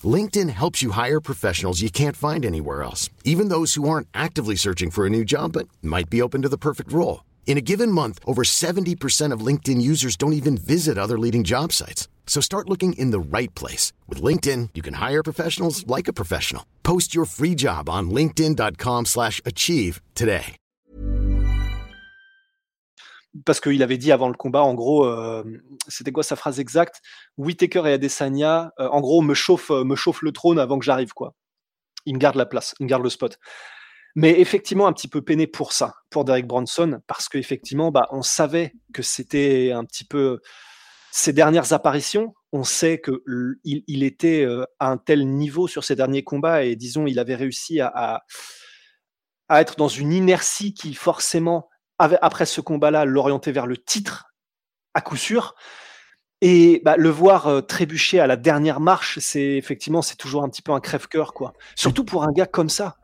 LinkedIn 0.02 0.48
helps 0.48 0.80
you 0.80 0.92
hire 0.92 1.20
professionals 1.20 1.82
you 1.82 1.90
can't 1.90 2.16
find 2.16 2.44
anywhere 2.44 2.82
else, 2.82 3.10
even 3.24 3.48
those 3.48 3.74
who 3.74 3.88
aren't 3.88 4.08
actively 4.14 4.56
searching 4.56 4.90
for 4.90 5.04
a 5.04 5.10
new 5.10 5.24
job 5.24 5.52
but 5.52 5.68
might 5.82 6.08
be 6.08 6.22
open 6.22 6.42
to 6.42 6.48
the 6.48 6.56
perfect 6.56 6.92
role. 6.92 7.24
In 7.46 7.58
a 7.58 7.60
given 7.60 7.90
month, 7.90 8.20
over 8.24 8.42
70% 8.42 9.32
of 9.32 9.44
LinkedIn 9.44 9.82
users 9.82 10.16
don't 10.16 10.32
even 10.32 10.56
visit 10.56 10.96
other 10.96 11.18
leading 11.18 11.44
job 11.44 11.72
sites. 11.72 12.08
So 12.26 12.40
start 12.40 12.70
looking 12.70 12.94
in 12.94 13.10
the 13.10 13.20
right 13.20 13.54
place. 13.54 13.92
With 14.08 14.22
LinkedIn, 14.22 14.70
you 14.74 14.82
can 14.82 14.94
hire 14.94 15.22
professionals 15.22 15.84
like 15.86 16.08
a 16.08 16.14
professional. 16.14 16.64
Post 16.82 17.14
your 17.14 17.26
free 17.26 17.54
job 17.54 17.90
on 17.90 18.10
linkedin.com 18.10 19.04
slash 19.06 19.42
achieve 19.44 20.00
today. 20.14 20.56
Parce 23.44 23.60
qu'il 23.60 23.82
avait 23.82 23.98
dit 23.98 24.10
avant 24.10 24.28
le 24.28 24.34
combat, 24.34 24.62
en 24.62 24.74
gros, 24.74 25.06
euh, 25.06 25.44
c'était 25.86 26.10
quoi 26.10 26.24
sa 26.24 26.34
phrase 26.34 26.58
exacte? 26.58 27.00
Whitaker 27.38 27.82
et 27.86 27.92
Adesanya, 27.92 28.72
euh, 28.80 28.88
en 28.88 29.00
gros, 29.00 29.22
me 29.22 29.34
chauffe, 29.34 29.70
me 29.70 29.94
chauffe 29.94 30.22
le 30.22 30.32
trône 30.32 30.58
avant 30.58 30.78
que 30.80 30.84
j'arrive, 30.84 31.12
quoi. 31.12 31.34
Il 32.06 32.14
me 32.14 32.18
garde 32.18 32.34
la 32.34 32.46
place, 32.46 32.74
il 32.80 32.84
me 32.84 32.88
garde 32.88 33.04
le 33.04 33.10
spot. 33.10 33.38
Mais 34.16 34.40
effectivement, 34.40 34.88
un 34.88 34.92
petit 34.92 35.06
peu 35.06 35.22
peiné 35.22 35.46
pour 35.46 35.72
ça, 35.72 35.94
pour 36.10 36.24
Derek 36.24 36.46
Bronson, 36.46 37.00
parce 37.06 37.28
qu'effectivement, 37.28 37.92
bah, 37.92 38.08
on 38.10 38.22
savait 38.22 38.72
que 38.92 39.02
c'était 39.02 39.70
un 39.72 39.84
petit 39.84 40.04
peu 40.04 40.40
ses 41.10 41.32
dernières 41.32 41.72
apparitions. 41.72 42.34
On 42.52 42.64
sait 42.64 42.98
que 42.98 43.22
il, 43.64 44.02
était 44.02 44.44
euh, 44.44 44.64
à 44.78 44.90
un 44.90 44.96
tel 44.96 45.26
niveau 45.28 45.68
sur 45.68 45.84
ses 45.84 45.96
derniers 45.96 46.24
combats 46.24 46.64
et 46.64 46.76
disons, 46.76 47.06
il 47.06 47.18
avait 47.18 47.36
réussi 47.36 47.80
à, 47.80 48.22
à, 49.48 49.60
être 49.60 49.76
dans 49.76 49.88
une 49.88 50.12
inertie 50.12 50.74
qui 50.74 50.94
forcément, 50.94 51.68
avait, 51.98 52.18
après 52.22 52.46
ce 52.46 52.60
combat-là, 52.60 53.04
l'orientait 53.04 53.52
vers 53.52 53.66
le 53.66 53.76
titre 53.76 54.32
à 54.94 55.00
coup 55.00 55.16
sûr. 55.16 55.54
Et 56.42 56.80
bah, 56.84 56.96
le 56.96 57.10
voir 57.10 57.48
euh, 57.48 57.60
trébucher 57.60 58.18
à 58.18 58.26
la 58.26 58.36
dernière 58.36 58.80
marche, 58.80 59.18
c'est 59.20 59.56
effectivement, 59.56 60.00
c'est 60.00 60.16
toujours 60.16 60.42
un 60.42 60.48
petit 60.48 60.62
peu 60.62 60.72
un 60.72 60.80
crève-cœur, 60.80 61.34
quoi. 61.34 61.52
Surtout 61.76 62.04
pour 62.04 62.24
un 62.24 62.32
gars 62.32 62.46
comme 62.46 62.70
ça. 62.70 62.96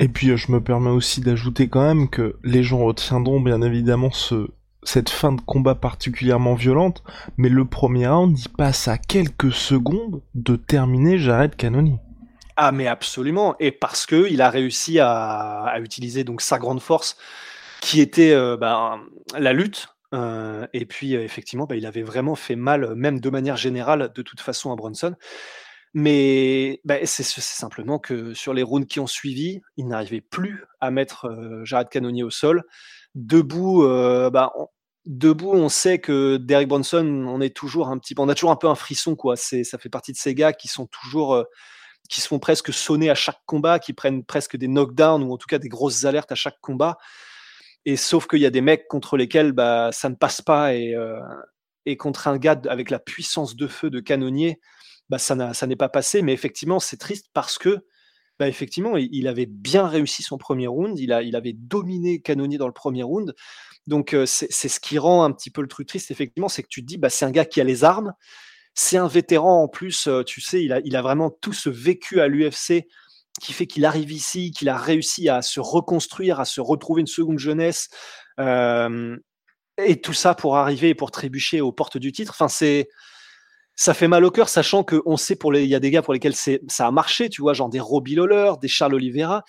Et 0.00 0.08
puis 0.08 0.30
euh, 0.30 0.36
je 0.36 0.50
me 0.50 0.62
permets 0.62 0.90
aussi 0.90 1.20
d'ajouter 1.20 1.68
quand 1.68 1.82
même 1.82 2.08
que 2.08 2.38
les 2.42 2.62
gens 2.62 2.84
retiendront 2.84 3.40
bien 3.40 3.62
évidemment 3.62 4.10
ce, 4.10 4.48
cette 4.82 5.10
fin 5.10 5.32
de 5.32 5.40
combat 5.40 5.74
particulièrement 5.74 6.54
violente, 6.54 7.02
mais 7.36 7.48
le 7.48 7.64
premier 7.64 8.08
round, 8.08 8.38
il 8.38 8.48
passe 8.48 8.88
à 8.88 8.98
quelques 8.98 9.52
secondes 9.52 10.22
de 10.34 10.56
terminer 10.56 11.18
Jared 11.18 11.56
Cannonier. 11.56 11.98
Ah 12.56 12.72
mais 12.72 12.86
absolument, 12.86 13.56
et 13.58 13.70
parce 13.70 14.06
que 14.06 14.28
il 14.30 14.42
a 14.42 14.50
réussi 14.50 14.98
à, 15.00 15.74
utiliser 15.80 16.24
donc 16.24 16.42
sa 16.42 16.58
grande 16.58 16.80
force, 16.80 17.16
qui 17.80 18.00
était 18.00 18.32
euh, 18.32 18.56
bah, 18.56 18.98
la 19.38 19.52
lutte, 19.52 19.88
euh, 20.12 20.66
et 20.72 20.84
puis 20.84 21.14
effectivement, 21.14 21.66
bah, 21.66 21.76
il 21.76 21.86
avait 21.86 22.02
vraiment 22.02 22.34
fait 22.34 22.56
mal, 22.56 22.94
même 22.94 23.20
de 23.20 23.30
manière 23.30 23.56
générale, 23.56 24.10
de 24.14 24.22
toute 24.22 24.40
façon 24.40 24.72
à 24.72 24.76
Bronson. 24.76 25.14
Mais 25.92 26.80
bah, 26.84 26.96
c'est 27.04 27.24
simplement 27.24 27.98
que 27.98 28.32
sur 28.32 28.54
les 28.54 28.62
rounds 28.62 28.86
qui 28.86 29.00
ont 29.00 29.08
suivi, 29.08 29.60
il 29.76 29.88
n'arrivait 29.88 30.20
plus 30.20 30.64
à 30.80 30.90
mettre 30.90 31.26
euh, 31.26 31.64
Jared 31.64 31.88
Cannonier 31.88 32.22
au 32.22 32.30
sol. 32.30 32.64
Debout, 33.14 33.84
euh, 33.84 34.30
bah, 34.30 34.52
on, 34.56 34.66
debout, 35.06 35.52
on 35.52 35.68
sait 35.68 35.98
que 35.98 36.36
Derek 36.36 36.68
Bronson, 36.68 37.06
on 37.26 37.40
est 37.40 37.54
toujours 37.54 37.88
un 37.88 37.98
petit, 37.98 38.14
on 38.18 38.28
a 38.28 38.34
toujours 38.34 38.50
un 38.50 38.56
peu 38.56 38.68
un 38.68 38.74
frisson 38.74 39.16
quoi. 39.16 39.36
C'est, 39.36 39.64
ça 39.64 39.78
fait 39.78 39.88
partie 39.88 40.12
de 40.12 40.16
ces 40.16 40.34
gars 40.34 40.52
qui 40.52 40.68
sont 40.68 40.86
toujours, 40.86 41.34
euh, 41.34 41.44
qui 42.08 42.20
se 42.20 42.28
font 42.28 42.38
presque 42.38 42.72
sonner 42.72 43.10
à 43.10 43.14
chaque 43.14 43.40
combat, 43.46 43.78
qui 43.78 43.92
prennent 43.92 44.24
presque 44.24 44.56
des 44.56 44.68
knockdowns 44.68 45.22
ou 45.22 45.32
en 45.32 45.36
tout 45.38 45.46
cas 45.48 45.58
des 45.58 45.68
grosses 45.68 46.04
alertes 46.04 46.32
à 46.32 46.36
chaque 46.36 46.60
combat. 46.60 46.98
Et 47.86 47.96
sauf 47.96 48.26
qu'il 48.26 48.40
y 48.40 48.46
a 48.46 48.50
des 48.50 48.60
mecs 48.60 48.88
contre 48.88 49.16
lesquels 49.16 49.52
bah, 49.52 49.90
ça 49.92 50.08
ne 50.08 50.14
passe 50.14 50.42
pas 50.42 50.74
et, 50.74 50.94
et 51.86 51.96
contre 51.96 52.28
un 52.28 52.36
gars 52.36 52.60
avec 52.68 52.90
la 52.90 52.98
puissance 52.98 53.56
de 53.56 53.66
feu 53.66 53.88
de 53.88 54.00
Cannonier 54.00 54.60
bah, 55.10 55.18
ça 55.18 55.66
n'est 55.66 55.76
pas 55.76 55.88
passé. 55.88 56.22
Mais 56.22 56.32
effectivement, 56.32 56.80
c'est 56.80 56.96
triste 56.96 57.26
parce 57.34 57.58
que, 57.58 57.84
bah, 58.40 58.48
effectivement, 58.48 58.96
il, 58.96 59.28
avait 59.28 59.44
bien 59.44 59.86
réussi 59.86 60.22
son 60.22 60.38
premier 60.38 60.66
round. 60.66 60.98
Il, 60.98 61.12
a, 61.12 61.22
il 61.22 61.36
avait 61.36 61.52
dominé 61.52 62.22
Canonier 62.22 62.56
dans 62.56 62.66
le 62.66 62.72
premier 62.72 63.02
round. 63.02 63.34
Donc, 63.86 64.14
euh, 64.14 64.24
c'est 64.24 64.50
ce 64.50 64.80
qui 64.80 64.98
rend 64.98 65.24
un 65.24 65.30
petit 65.30 65.50
peu 65.50 65.60
le 65.60 65.68
truc 65.68 65.86
triste, 65.86 66.10
effectivement, 66.10 66.48
c'est 66.48 66.62
que 66.62 66.68
tu 66.68 66.80
te 66.80 66.86
dis, 66.86 66.96
bah, 66.96 67.10
c'est 67.10 67.26
un 67.26 67.30
gars 67.32 67.44
qui 67.44 67.60
a 67.60 67.64
les 67.64 67.84
armes. 67.84 68.14
C'est 68.72 68.96
un 68.96 69.08
vétéran 69.08 69.64
en 69.64 69.68
plus, 69.68 70.06
euh, 70.06 70.22
tu 70.22 70.40
sais, 70.40 70.64
il 70.64 70.72
a, 70.72 70.80
il 70.86 70.96
a 70.96 71.02
vraiment 71.02 71.30
tout 71.30 71.52
ce 71.52 71.68
vécu 71.68 72.22
à 72.22 72.28
l'UFC 72.28 72.86
qui 73.42 73.52
fait 73.52 73.66
qu'il 73.66 73.84
arrive 73.84 74.10
ici, 74.10 74.52
qu'il 74.52 74.70
a 74.70 74.78
réussi 74.78 75.28
à 75.28 75.42
se 75.42 75.60
reconstruire, 75.60 76.40
à 76.40 76.46
se 76.46 76.62
retrouver 76.62 77.02
une 77.02 77.06
seconde 77.06 77.38
jeunesse. 77.38 77.90
Euh, 78.38 79.18
et 79.76 80.00
tout 80.00 80.14
ça 80.14 80.34
pour 80.34 80.56
arriver 80.56 80.88
et 80.88 80.94
pour 80.94 81.10
trébucher 81.10 81.60
aux 81.60 81.72
portes 81.72 81.98
du 81.98 82.10
titre. 82.10 82.32
Enfin, 82.34 82.48
c'est 82.48 82.88
ça 83.80 83.94
fait 83.94 84.08
mal 84.08 84.26
au 84.26 84.30
cœur, 84.30 84.50
sachant 84.50 84.84
qu'on 84.84 85.16
sait 85.16 85.36
pour 85.36 85.52
les, 85.52 85.62
il 85.62 85.70
y 85.70 85.74
a 85.74 85.80
des 85.80 85.90
gars 85.90 86.02
pour 86.02 86.12
lesquels 86.12 86.34
ça 86.34 86.86
a 86.86 86.90
marché, 86.90 87.30
tu 87.30 87.40
vois, 87.40 87.54
genre 87.54 87.70
des 87.70 87.80
Robbie 87.80 88.14
Lawler, 88.14 88.52
des 88.60 88.68
Charles 88.68 88.92
Oliveira. 88.92 89.42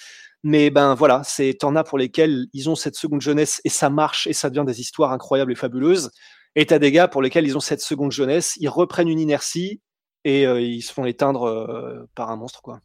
Mais 0.44 0.70
ben 0.70 0.96
voilà, 0.96 1.22
c'est 1.26 1.54
t'en 1.60 1.76
as 1.76 1.84
pour 1.84 1.98
lesquels 1.98 2.48
ils 2.54 2.70
ont 2.70 2.76
cette 2.76 2.96
seconde 2.96 3.20
jeunesse 3.20 3.60
et 3.66 3.70
ça 3.70 3.90
marche 3.90 4.28
et 4.28 4.34
ça 4.34 4.50
devient 4.50 4.66
des 4.66 4.80
histoires 4.80 5.12
incroyables 5.12 5.52
et 5.52 5.56
fabuleuses. 5.56 6.12
Et 6.56 6.66
t'as 6.66 6.80
des 6.80 6.94
gars 6.94 7.10
pour 7.10 7.22
lesquels 7.22 7.46
ils 7.46 7.58
ont 7.58 7.62
cette 7.62 7.82
seconde 7.82 8.14
jeunesse, 8.14 8.56
ils 8.62 8.70
reprennent 8.70 9.10
une 9.10 9.20
inertie 9.20 9.82
et 10.24 10.48
euh, 10.48 10.62
ils 10.62 10.82
se 10.82 10.94
font 10.94 11.04
éteindre 11.04 11.44
euh, 11.44 12.08
par 12.16 12.32
un 12.32 12.38
monstre, 12.38 12.62
quoi 12.62 12.80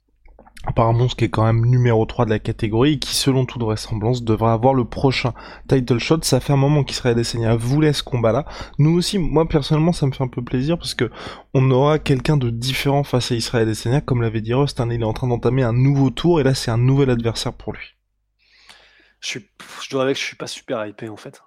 apparemment 0.66 1.08
ce 1.08 1.14
qui 1.14 1.24
est 1.24 1.30
quand 1.30 1.44
même 1.44 1.64
numéro 1.64 2.04
3 2.04 2.24
de 2.24 2.30
la 2.30 2.38
catégorie 2.38 2.94
et 2.94 2.98
qui 2.98 3.14
selon 3.14 3.46
toute 3.46 3.62
vraisemblance 3.62 4.24
devrait 4.24 4.50
avoir 4.50 4.74
le 4.74 4.84
prochain 4.84 5.32
title 5.68 5.98
shot. 5.98 6.18
Ça 6.22 6.40
fait 6.40 6.52
un 6.52 6.58
moment 6.58 6.84
qu'Israël 6.84 7.16
Adesanya 7.16 7.56
voulait 7.56 7.92
ce 7.92 8.02
combat-là. 8.02 8.44
Nous 8.78 8.90
aussi, 8.90 9.18
moi 9.18 9.48
personnellement, 9.48 9.92
ça 9.92 10.06
me 10.06 10.12
fait 10.12 10.24
un 10.24 10.28
peu 10.28 10.42
plaisir 10.42 10.76
parce 10.76 10.94
que 10.94 11.10
on 11.54 11.70
aura 11.70 11.98
quelqu'un 11.98 12.36
de 12.36 12.50
différent 12.50 13.04
face 13.04 13.32
à 13.32 13.36
Israël 13.36 13.68
Adesanya. 13.68 14.00
Comme 14.00 14.22
l'avait 14.22 14.40
dit 14.40 14.54
Rust, 14.54 14.80
hein, 14.80 14.88
il 14.90 15.00
est 15.00 15.04
en 15.04 15.12
train 15.12 15.28
d'entamer 15.28 15.62
un 15.62 15.72
nouveau 15.72 16.10
tour 16.10 16.40
et 16.40 16.42
là 16.42 16.54
c'est 16.54 16.70
un 16.70 16.78
nouvel 16.78 17.10
adversaire 17.10 17.52
pour 17.52 17.72
lui. 17.72 17.94
Je, 19.20 19.28
suis... 19.28 19.46
je 19.82 19.90
dois 19.90 20.02
avouer 20.02 20.14
que 20.14 20.20
je 20.20 20.24
suis 20.24 20.36
pas 20.36 20.46
super 20.46 20.84
hypé 20.86 21.08
en 21.08 21.16
fait. 21.16 21.40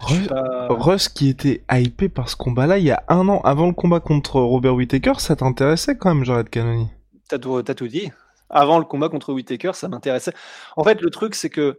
Russ, 0.00 1.08
qui 1.08 1.28
était 1.28 1.64
hypé 1.72 2.08
par 2.08 2.28
ce 2.28 2.36
combat-là 2.36 2.78
il 2.78 2.84
y 2.84 2.90
a 2.92 3.02
un 3.08 3.28
an 3.28 3.40
avant 3.40 3.66
le 3.66 3.72
combat 3.72 3.98
contre 3.98 4.38
Robert 4.38 4.74
Whittaker, 4.74 5.14
ça 5.18 5.34
t'intéressait 5.34 5.96
quand 5.96 6.14
même, 6.14 6.24
Jared 6.24 6.50
Cannonier 6.50 6.97
T'as 7.28 7.38
tout, 7.38 7.62
tout, 7.62 7.88
dit. 7.88 8.10
Avant 8.50 8.78
le 8.78 8.84
combat 8.84 9.08
contre 9.08 9.32
Whitaker, 9.32 9.72
ça 9.74 9.88
m'intéressait. 9.88 10.32
En 10.76 10.84
fait, 10.84 11.00
le 11.02 11.10
truc, 11.10 11.34
c'est 11.34 11.50
que 11.50 11.78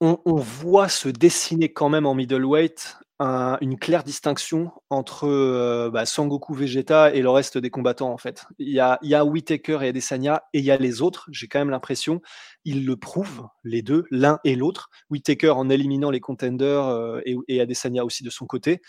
on, 0.00 0.36
voit 0.36 0.88
se 0.88 1.08
dessiner 1.08 1.72
quand 1.72 1.88
même 1.88 2.06
en 2.06 2.14
middleweight 2.14 2.98
une 3.20 3.78
claire 3.80 4.04
distinction 4.04 4.70
entre 4.90 5.26
euh, 5.26 5.90
bah, 5.90 6.06
Sangoku 6.06 6.54
Vegeta 6.54 7.12
et 7.12 7.20
le 7.20 7.30
reste 7.30 7.58
des 7.58 7.68
combattants. 7.68 8.12
En 8.12 8.18
fait, 8.18 8.46
il 8.60 8.68
y 8.68 8.80
a, 8.80 9.24
Whitaker 9.24 9.78
et 9.82 9.88
Adesanya 9.88 10.44
et 10.52 10.60
il 10.60 10.64
y 10.64 10.70
a 10.70 10.76
les 10.76 11.02
autres. 11.02 11.26
J'ai 11.32 11.48
quand 11.48 11.58
même 11.58 11.70
l'impression 11.70 12.20
ils 12.64 12.86
le 12.86 12.96
prouvent 12.96 13.48
les 13.64 13.82
deux, 13.82 14.04
l'un 14.10 14.38
et 14.44 14.54
l'autre. 14.54 14.88
Whitaker 15.10 15.50
en 15.50 15.68
éliminant 15.68 16.10
les 16.10 16.20
contenders 16.20 16.84
euh, 16.84 17.20
et, 17.24 17.36
et, 17.48 17.60
Adesanya 17.60 18.04
aussi 18.04 18.22
de 18.22 18.30
son 18.30 18.46
côté. 18.46 18.80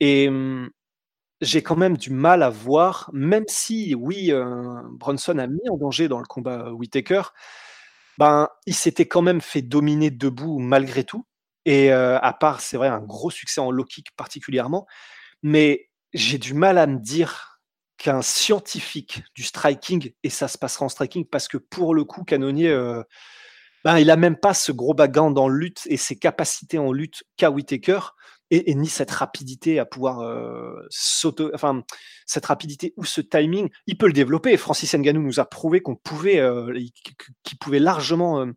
Et 0.00 0.28
hum, 0.28 0.70
j'ai 1.40 1.62
quand 1.62 1.76
même 1.76 1.96
du 1.96 2.10
mal 2.10 2.42
à 2.42 2.50
voir, 2.50 3.10
même 3.12 3.44
si, 3.48 3.94
oui, 3.94 4.30
euh, 4.30 4.82
Bronson 4.92 5.38
a 5.38 5.46
mis 5.46 5.68
en 5.70 5.76
danger 5.76 6.08
dans 6.08 6.18
le 6.18 6.26
combat 6.26 6.66
euh, 6.66 6.70
Whitaker, 6.70 7.22
ben, 8.18 8.48
il 8.66 8.74
s'était 8.74 9.06
quand 9.06 9.22
même 9.22 9.40
fait 9.40 9.62
dominer 9.62 10.10
debout 10.10 10.58
malgré 10.58 11.04
tout. 11.04 11.26
Et 11.64 11.92
euh, 11.92 12.18
à 12.20 12.32
part, 12.32 12.60
c'est 12.60 12.76
vrai, 12.76 12.88
un 12.88 13.00
gros 13.00 13.30
succès 13.30 13.60
en 13.60 13.70
low 13.70 13.84
kick 13.84 14.14
particulièrement, 14.16 14.86
mais 15.42 15.88
j'ai 16.12 16.38
du 16.38 16.54
mal 16.54 16.78
à 16.78 16.86
me 16.86 16.98
dire 16.98 17.60
qu'un 17.96 18.22
scientifique 18.22 19.22
du 19.34 19.42
striking, 19.42 20.12
et 20.22 20.30
ça 20.30 20.48
se 20.48 20.58
passera 20.58 20.86
en 20.86 20.88
striking, 20.88 21.26
parce 21.26 21.48
que 21.48 21.58
pour 21.58 21.94
le 21.94 22.04
coup, 22.04 22.24
Canonier, 22.24 22.74
ben, 23.84 23.98
il 23.98 24.10
a 24.10 24.16
même 24.16 24.36
pas 24.36 24.54
ce 24.54 24.72
gros 24.72 24.94
background 24.94 25.36
en 25.38 25.48
lutte 25.48 25.82
et 25.86 25.98
ses 25.98 26.18
capacités 26.18 26.78
en 26.78 26.92
lutte 26.92 27.24
qu'a 27.36 27.50
Whitaker 27.50 28.00
et, 28.50 28.74
ni 28.74 28.88
cette 28.88 29.10
rapidité 29.10 29.78
à 29.78 29.84
pouvoir 29.84 30.20
euh, 30.20 30.74
sauter, 30.90 31.48
enfin 31.54 31.84
cette 32.26 32.46
rapidité 32.46 32.92
ou 32.96 33.04
ce 33.04 33.20
timing, 33.20 33.68
il 33.86 33.96
peut 33.96 34.06
le 34.06 34.12
développer. 34.12 34.56
Francis 34.56 34.92
Ngannou 34.94 35.22
nous 35.22 35.40
a 35.40 35.44
prouvé 35.44 35.80
qu'on 35.80 35.96
pouvait, 35.96 36.38
euh, 36.38 36.76
qu'il 37.42 37.58
pouvait 37.58 37.78
largement, 37.78 38.40
euh, 38.40 38.52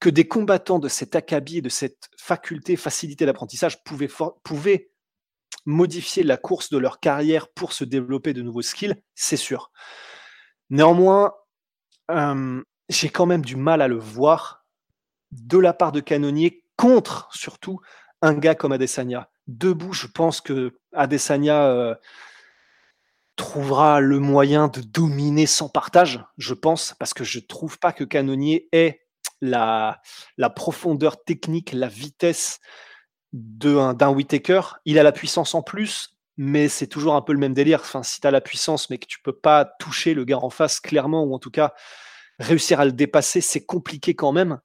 que 0.00 0.10
des 0.10 0.28
combattants 0.28 0.78
de 0.78 0.88
cet 0.88 1.16
acabit, 1.16 1.62
de 1.62 1.68
cette 1.68 2.08
faculté, 2.18 2.76
facilité 2.76 3.26
d'apprentissage 3.26 3.82
pouvaient, 3.82 4.10
pouvaient 4.42 4.90
modifier 5.64 6.22
la 6.22 6.36
course 6.36 6.70
de 6.70 6.78
leur 6.78 7.00
carrière 7.00 7.48
pour 7.48 7.72
se 7.72 7.84
développer 7.84 8.32
de 8.32 8.42
nouveaux 8.42 8.62
skills, 8.62 8.94
c'est 9.14 9.36
sûr. 9.36 9.72
Néanmoins, 10.70 11.32
j'ai 12.88 13.08
quand 13.08 13.26
même 13.26 13.44
du 13.44 13.56
mal 13.56 13.82
à 13.82 13.88
le 13.88 13.98
voir 13.98 14.66
de 15.32 15.58
la 15.58 15.72
part 15.72 15.92
de 15.92 16.00
Canonier 16.00 16.64
contre 16.76 17.28
surtout 17.32 17.80
un 18.22 18.34
gars 18.34 18.54
comme 18.54 18.72
Adesanya. 18.72 19.30
Debout, 19.46 19.92
je 19.92 20.06
pense 20.06 20.40
que 20.40 20.78
Adesanya 20.92 21.66
euh, 21.66 21.94
trouvera 23.36 24.00
le 24.00 24.18
moyen 24.18 24.68
de 24.68 24.80
dominer 24.80 25.46
sans 25.46 25.68
partage, 25.68 26.24
je 26.36 26.54
pense, 26.54 26.94
parce 26.98 27.14
que 27.14 27.24
je 27.24 27.38
trouve 27.38 27.78
pas 27.78 27.92
que 27.92 28.04
Canonier 28.04 28.68
ait 28.72 29.06
la, 29.40 30.00
profondeur 30.54 31.22
technique, 31.22 31.72
la 31.72 31.88
vitesse 31.88 32.60
d'un 33.32 34.10
Whitaker. 34.10 34.60
Il 34.84 34.98
a 34.98 35.02
la 35.02 35.12
puissance 35.12 35.54
en 35.54 35.62
plus, 35.62 36.16
mais 36.36 36.68
c'est 36.68 36.86
toujours 36.86 37.14
un 37.14 37.22
peu 37.22 37.32
le 37.32 37.38
même 37.38 37.54
délire. 37.54 37.80
Enfin, 37.80 38.02
si 38.02 38.20
tu 38.20 38.26
as 38.26 38.30
la 38.30 38.40
puissance, 38.40 38.90
mais 38.90 38.98
que 38.98 39.06
tu 39.06 39.20
peux 39.22 39.36
pas 39.36 39.64
toucher 39.64 40.14
le 40.14 40.24
gars 40.24 40.38
en 40.38 40.50
face 40.50 40.80
clairement, 40.80 41.24
ou 41.24 41.34
en 41.34 41.38
tout 41.38 41.50
cas 41.50 41.74
réussir 42.38 42.80
à 42.80 42.84
le 42.84 42.92
dépasser, 42.92 43.40
c'est 43.40 43.64
compliqué 43.64 44.14
quand 44.14 44.32
même. 44.32 44.58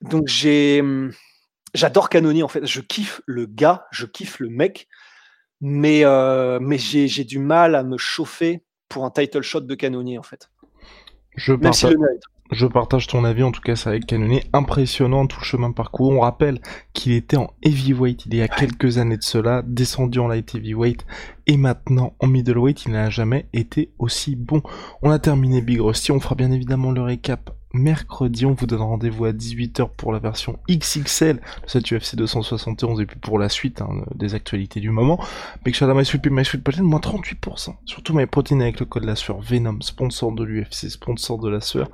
Donc 0.00 0.28
j'ai, 0.28 0.82
j'adore 1.74 2.08
Canoni 2.08 2.42
en 2.42 2.48
fait. 2.48 2.66
Je 2.66 2.80
kiffe 2.80 3.20
le 3.26 3.46
gars, 3.46 3.86
je 3.90 4.06
kiffe 4.06 4.38
le 4.40 4.48
mec, 4.48 4.88
mais 5.60 6.04
euh, 6.04 6.58
mais 6.60 6.78
j'ai, 6.78 7.24
du 7.24 7.38
mal 7.38 7.74
à 7.74 7.82
me 7.82 7.98
chauffer 7.98 8.64
pour 8.88 9.04
un 9.04 9.10
title 9.10 9.42
shot 9.42 9.60
de 9.60 9.74
Canoni 9.74 10.18
en 10.18 10.22
fait. 10.22 10.50
Je 11.36 11.52
Même 11.52 11.72
si 11.72 11.82
partage, 11.82 11.92
le 11.92 11.98
mérite. 11.98 12.22
je 12.50 12.66
partage 12.66 13.06
ton 13.06 13.24
avis, 13.24 13.44
en 13.44 13.52
tout 13.52 13.60
cas, 13.60 13.76
c'est 13.76 13.88
avec 13.88 14.06
Canonnier 14.06 14.42
impressionnant 14.52 15.26
tout 15.26 15.38
le 15.40 15.44
chemin 15.44 15.70
parcouru. 15.70 16.16
On 16.16 16.20
rappelle 16.20 16.60
qu'il 16.94 17.12
était 17.12 17.36
en 17.36 17.52
heavyweight 17.62 18.26
il 18.26 18.34
y 18.34 18.42
a 18.42 18.48
quelques 18.48 18.98
années 18.98 19.18
de 19.18 19.22
cela, 19.22 19.62
descendu 19.64 20.18
en 20.18 20.26
light 20.26 20.52
heavyweight, 20.54 21.06
et 21.46 21.56
maintenant 21.56 22.16
en 22.18 22.26
middleweight, 22.26 22.86
il 22.86 22.92
n'a 22.92 23.08
jamais 23.08 23.48
été 23.52 23.92
aussi 23.98 24.34
bon. 24.34 24.62
On 25.02 25.10
a 25.10 25.20
terminé 25.20 25.62
Big 25.62 25.80
Rusty, 25.80 26.10
on 26.10 26.18
fera 26.18 26.34
bien 26.34 26.50
évidemment 26.50 26.90
le 26.90 27.02
récap 27.02 27.50
mercredi, 27.72 28.46
on 28.46 28.54
vous 28.54 28.66
donne 28.66 28.80
rendez-vous 28.80 29.24
à 29.24 29.32
18h 29.32 29.90
pour 29.96 30.12
la 30.12 30.18
version 30.18 30.58
XXL 30.70 31.36
de 31.36 31.42
cette 31.66 31.90
UFC 31.90 32.16
271 32.16 33.00
et 33.00 33.06
puis 33.06 33.18
pour 33.18 33.38
la 33.38 33.48
suite 33.48 33.82
hein, 33.82 34.04
des 34.14 34.34
actualités 34.34 34.80
du 34.80 34.90
moment. 34.90 35.22
Big 35.64 35.74
shout 35.74 35.84
out 35.84 35.90
à 35.90 35.94
MySweet 35.94 36.26
et 36.26 36.30
MySweet 36.30 36.62
Protein, 36.62 36.82
moins 36.82 37.00
38%. 37.00 37.74
Surtout 37.84 38.14
MyProtein 38.14 38.60
avec 38.60 38.80
le 38.80 38.86
code 38.86 39.04
la 39.04 39.16
sueur 39.16 39.40
Venom, 39.40 39.80
sponsor 39.80 40.32
de 40.32 40.44
l'UFC, 40.44 40.88
sponsor 40.90 41.38
de 41.38 41.48
la 41.48 41.60
sueur. 41.60 41.90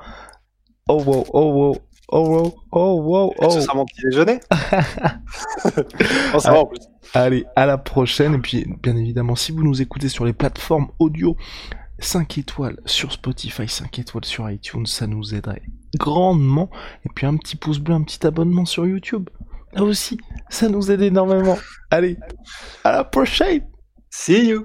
Oh 0.88 1.02
wow, 1.02 1.24
oh 1.32 1.50
wow, 1.52 1.76
oh 2.08 2.28
wow, 2.28 2.54
oh 2.72 3.00
wow, 3.00 3.34
oh. 3.38 3.50
sera 3.50 3.74
mon 3.74 3.84
petit 3.86 4.02
déjeuner. 4.02 4.40
Oh, 6.34 6.48
en 6.48 6.66
plus. 6.66 6.80
Allez, 7.14 7.46
à 7.56 7.64
la 7.64 7.78
prochaine. 7.78 8.34
Et 8.34 8.38
puis, 8.38 8.66
bien 8.82 8.96
évidemment, 8.96 9.36
si 9.36 9.52
vous 9.52 9.62
nous 9.62 9.80
écoutez 9.80 10.08
sur 10.08 10.24
les 10.24 10.32
plateformes 10.32 10.88
audio, 10.98 11.36
5 11.98 12.38
étoiles 12.38 12.80
sur 12.86 13.12
Spotify, 13.12 13.68
5 13.68 13.98
étoiles 13.98 14.24
sur 14.24 14.50
iTunes, 14.50 14.86
ça 14.86 15.06
nous 15.06 15.34
aiderait 15.34 15.62
grandement. 15.98 16.70
Et 17.04 17.08
puis 17.14 17.26
un 17.26 17.36
petit 17.36 17.56
pouce 17.56 17.78
bleu, 17.78 17.94
un 17.94 18.02
petit 18.02 18.26
abonnement 18.26 18.64
sur 18.64 18.86
YouTube. 18.86 19.30
Là 19.72 19.82
aussi, 19.82 20.18
ça 20.48 20.68
nous 20.68 20.90
aide 20.90 21.02
énormément. 21.02 21.58
Allez, 21.90 22.16
à 22.84 22.92
la 22.92 23.04
prochaine 23.04 23.66
See 24.10 24.46
you. 24.46 24.64